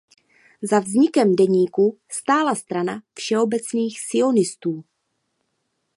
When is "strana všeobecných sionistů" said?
2.55-4.83